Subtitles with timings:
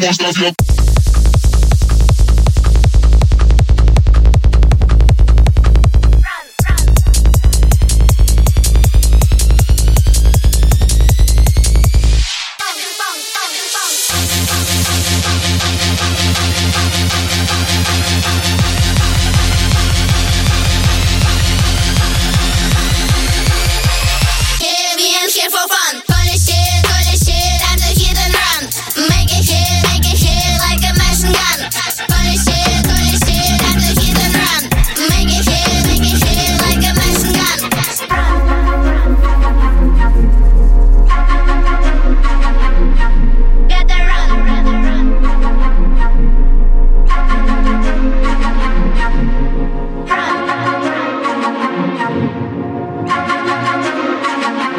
[0.00, 0.79] mostras your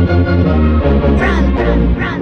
[0.00, 2.20] Run, run, run.